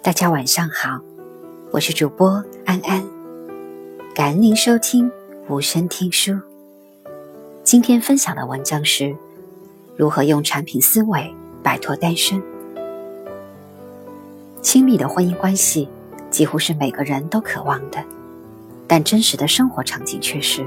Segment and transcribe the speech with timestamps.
[0.00, 1.00] 大家晚上好，
[1.72, 3.04] 我是主播安安，
[4.14, 5.10] 感恩您收听
[5.48, 6.38] 无声听书。
[7.64, 9.14] 今天分享的文章是
[9.96, 11.34] 如何用产品思维
[11.64, 12.40] 摆脱单身。
[14.62, 15.88] 亲密的婚姻关系
[16.30, 18.02] 几乎是每个人都渴望的，
[18.86, 20.64] 但真实的生活场景却是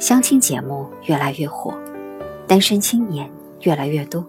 [0.00, 1.72] 相亲节目越来越火，
[2.48, 3.30] 单身青年
[3.62, 4.26] 越来越多。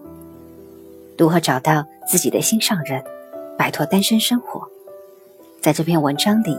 [1.18, 3.02] 如何找到自己的心上人？
[3.60, 4.66] 摆脱单身生活，
[5.60, 6.58] 在这篇文章里，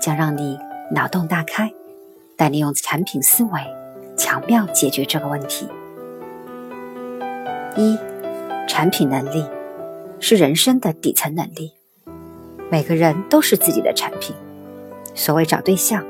[0.00, 0.56] 将让你
[0.92, 1.72] 脑洞大开，
[2.36, 3.60] 带你用产品思维
[4.16, 5.68] 巧妙解决这个问题。
[7.74, 7.98] 一，
[8.68, 9.44] 产品能力
[10.20, 11.72] 是人生的底层能力，
[12.70, 14.32] 每个人都是自己的产品。
[15.16, 16.06] 所谓找对象，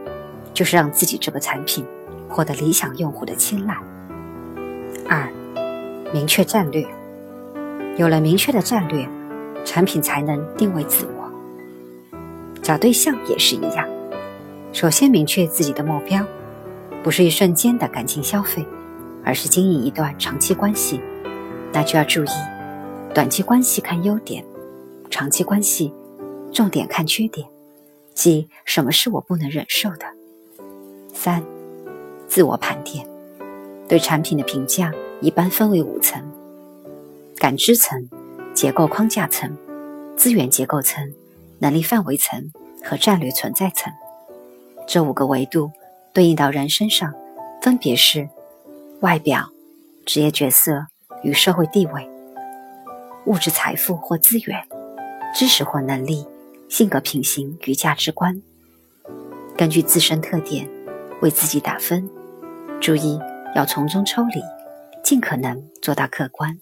[0.53, 1.83] 就是让自己这个产品
[2.29, 3.75] 获得理想用户的青睐。
[5.09, 5.33] 二，
[6.13, 6.87] 明确战略，
[7.97, 9.09] 有了明确的战略。
[9.67, 11.31] 产品才能定位自我，
[12.63, 13.87] 找对象也是一样。
[14.73, 16.25] 首先明确自己的目标，
[17.03, 18.65] 不是一瞬间的感情消费，
[19.25, 21.01] 而是经营一段长期关系。
[21.73, 22.29] 那就要注意，
[23.13, 24.43] 短期关系看优点，
[25.11, 25.93] 长期关系
[26.53, 27.47] 重点看缺点，
[28.15, 30.07] 即什么是我不能忍受的。
[31.13, 31.43] 三，
[32.29, 33.07] 自我盘点，
[33.89, 36.23] 对产品的评价一般分为五层：
[37.37, 38.09] 感知层。
[38.57, 39.55] 结构框架层、
[40.17, 41.13] 资源结构层、
[41.59, 42.51] 能力范围层
[42.83, 43.93] 和战略存在层，
[44.89, 45.71] 这五个维度
[46.15, 47.13] 对应到人身上，
[47.61, 48.27] 分别是
[49.01, 49.51] 外表、
[50.07, 50.87] 职业角色
[51.23, 52.09] 与社会地位、
[53.27, 54.67] 物质财富或资源、
[55.35, 56.27] 知识或能力、
[56.71, 58.41] 性格品行与价值观。
[59.55, 60.67] 根据自身特点
[61.21, 62.09] 为自己打分，
[62.81, 63.21] 注意
[63.55, 64.43] 要从中抽离，
[65.05, 66.59] 尽可能做到客观。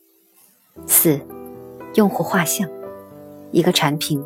[0.89, 1.21] 四。
[1.95, 2.69] 用户画像，
[3.53, 4.21] 一个产品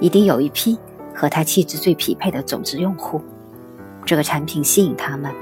[0.00, 0.76] 一定有一批
[1.14, 3.20] 和他气质最匹配的种子用户，
[4.04, 5.32] 这个产品吸引他们，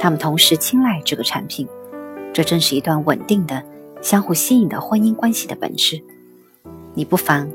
[0.00, 1.68] 他们同时青睐这个产品，
[2.32, 3.62] 这正是一段稳定的、
[4.00, 6.02] 相互吸引的婚姻关系的本质。
[6.94, 7.46] 你不妨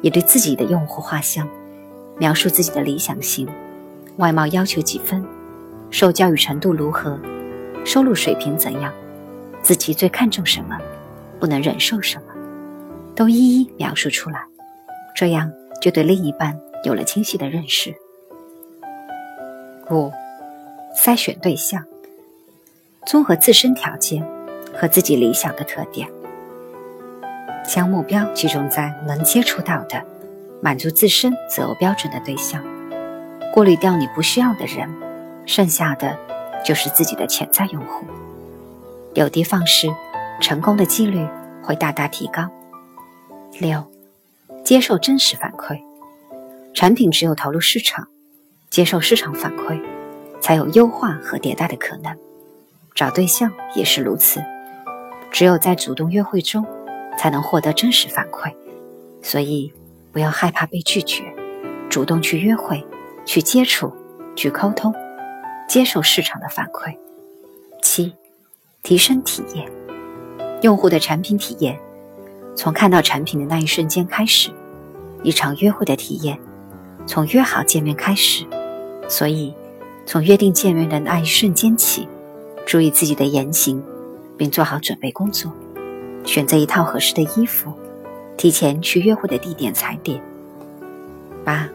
[0.00, 1.46] 也对自己的用户画像
[2.16, 3.46] 描述自己的理想型，
[4.16, 5.22] 外貌要求几分，
[5.90, 7.18] 受教育程度如何，
[7.84, 8.90] 收入水平怎样，
[9.60, 10.78] 自己最看重什么，
[11.38, 12.22] 不能忍受什么。
[13.18, 14.40] 都一一描述出来，
[15.12, 17.92] 这样就对另一半有了清晰的认识。
[19.90, 20.12] 五、
[20.94, 21.84] 筛选对象，
[23.06, 24.24] 综合自身条件
[24.72, 26.08] 和自己理想的特点，
[27.66, 30.00] 将目标集中在能接触到的、
[30.62, 32.62] 满足自身择偶标准的对象，
[33.52, 34.88] 过滤掉你不需要的人，
[35.44, 36.16] 剩下的
[36.64, 38.06] 就是自己的潜在用户。
[39.14, 39.88] 有的放矢，
[40.40, 41.26] 成功的几率
[41.64, 42.48] 会大大提高。
[43.52, 43.84] 六，
[44.64, 45.80] 接受真实反馈。
[46.74, 48.06] 产品只有投入市场，
[48.70, 49.80] 接受市场反馈，
[50.40, 52.16] 才有优化和迭代的可能。
[52.94, 54.40] 找对象也是如此，
[55.32, 56.64] 只有在主动约会中，
[57.18, 58.54] 才能获得真实反馈。
[59.22, 59.72] 所以，
[60.12, 61.24] 不要害怕被拒绝，
[61.88, 62.84] 主动去约会，
[63.24, 63.92] 去接触，
[64.36, 64.94] 去沟通，
[65.68, 66.96] 接受市场的反馈。
[67.82, 68.12] 七，
[68.82, 69.68] 提升体验，
[70.62, 71.78] 用户的产品体验。
[72.58, 74.50] 从看到产品的那一瞬间开始，
[75.22, 76.36] 一场约会的体验，
[77.06, 78.44] 从约好见面开始。
[79.08, 79.54] 所以，
[80.04, 82.08] 从约定见面的那一瞬间起，
[82.66, 83.80] 注意自己的言行，
[84.36, 85.52] 并做好准备工作，
[86.24, 87.72] 选择一套合适的衣服，
[88.36, 90.20] 提前去约会的地点踩点。
[91.44, 91.68] 八，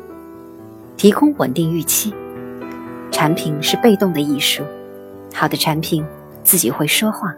[0.98, 2.14] 提供稳定预期。
[3.10, 4.64] 产品是被动的艺术，
[5.34, 6.04] 好的产品
[6.44, 7.34] 自己会说话，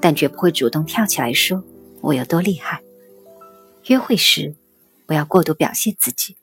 [0.00, 1.60] 但绝不会主动跳起来说。
[2.02, 2.82] 我有多厉害？
[3.86, 4.54] 约会时
[5.06, 6.36] 不要过度表现自己，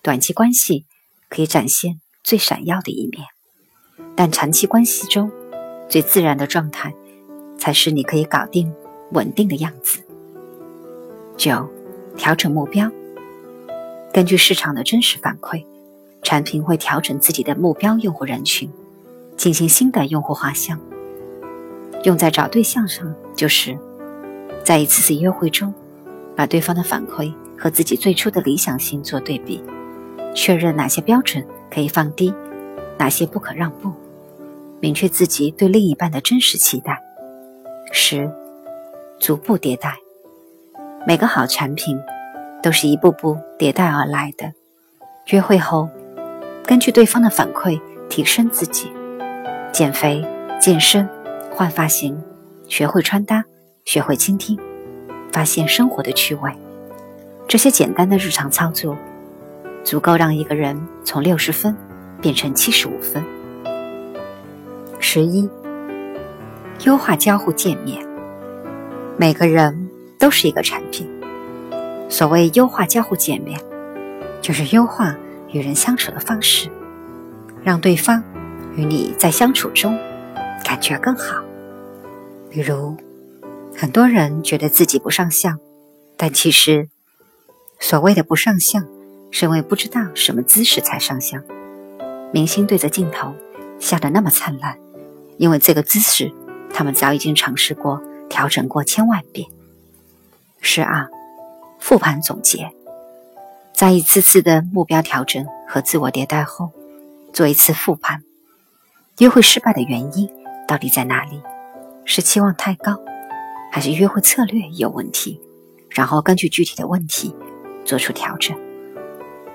[0.00, 0.84] 短期关系
[1.28, 3.26] 可以展现最闪耀的一面，
[4.14, 5.30] 但长期关系中
[5.88, 6.94] 最自然的状态
[7.58, 8.72] 才是你可以搞定、
[9.10, 10.04] 稳定的样子。
[11.36, 11.68] 九，
[12.16, 12.88] 调整目标，
[14.12, 15.66] 根据市场的真实反馈，
[16.22, 18.70] 产品会调整自己的目标用户人群，
[19.36, 20.78] 进行新的用户画像，
[22.04, 23.76] 用在找对象上就是。
[24.64, 25.72] 在一次次约会中，
[26.36, 29.62] 把对方的反馈和自己最初的理想型做对比，
[30.34, 32.32] 确认哪些标准可以放低，
[32.96, 33.92] 哪些不可让步，
[34.80, 37.02] 明确自己对另一半的真实期待。
[37.92, 38.30] 十，
[39.18, 39.96] 逐步迭代。
[41.04, 42.00] 每个好产品
[42.62, 44.52] 都是一步步迭代而来的。
[45.26, 45.88] 约会后，
[46.64, 48.88] 根据对方的反馈提升自己，
[49.72, 50.24] 减肥、
[50.60, 51.08] 健身、
[51.50, 52.22] 换发型、
[52.68, 53.44] 学会穿搭。
[53.84, 54.58] 学会倾听，
[55.32, 56.52] 发现生活的趣味。
[57.48, 58.96] 这些简单的日常操作，
[59.84, 61.76] 足够让一个人从六十分
[62.20, 63.22] 变成七十五分。
[64.98, 65.50] 十一，
[66.84, 68.06] 优化交互界面。
[69.18, 71.06] 每个人都是一个产品。
[72.08, 73.60] 所谓优化交互界面，
[74.40, 75.14] 就是优化
[75.50, 76.68] 与人相处的方式，
[77.62, 78.22] 让对方
[78.76, 79.98] 与你在相处中
[80.64, 81.42] 感觉更好。
[82.48, 82.96] 比如，
[83.76, 85.58] 很多人觉得自己不上相，
[86.16, 86.88] 但其实
[87.80, 88.86] 所谓的不上相，
[89.30, 91.42] 是因为不知道什么姿势才上相。
[92.32, 93.34] 明星对着镜头
[93.78, 94.78] 笑得那么灿烂，
[95.36, 96.32] 因为这个姿势，
[96.72, 98.02] 他们早已经尝试过。
[98.32, 99.46] 调整过千万遍。
[100.62, 101.10] 十二，
[101.78, 102.72] 复盘总结，
[103.74, 106.70] 在一次次的目标调整和自我迭代后，
[107.34, 108.22] 做一次复盘。
[109.18, 110.30] 约会失败的原因
[110.66, 111.42] 到底在哪里？
[112.06, 112.98] 是期望太高，
[113.74, 115.40] 还是约会策略有问题？
[115.88, 117.34] 然后根据具体的问题
[117.86, 118.54] 做出调整。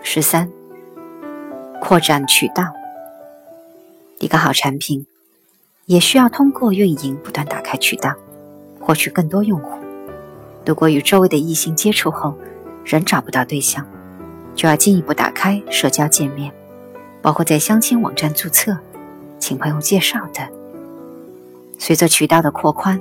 [0.02, 0.52] 十三，
[1.80, 2.64] 扩展渠道。
[4.18, 5.06] 一个好产品
[5.86, 8.16] 也需要通过运营不断打开渠道。
[8.80, 9.78] 获取更多用户。
[10.66, 12.34] 如果与周围的异性接触后
[12.86, 13.86] 仍找不到对象，
[14.56, 16.52] 就要进一步打开社交界面，
[17.22, 18.78] 包括在相亲网站注册、
[19.40, 20.48] 请朋友介绍等。
[21.78, 23.00] 随着渠道的扩宽，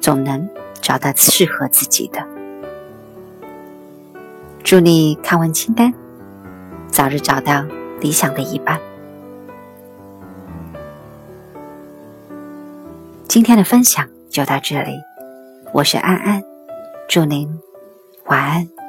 [0.00, 0.48] 总能
[0.80, 2.26] 找到适合自己的。
[4.64, 5.92] 祝你看完清单，
[6.88, 7.64] 早日找到
[8.00, 8.80] 理想的一半。
[13.28, 14.08] 今天的分享。
[14.30, 14.92] 就到这里，
[15.72, 16.40] 我是安安，
[17.08, 17.58] 祝您
[18.26, 18.79] 晚安。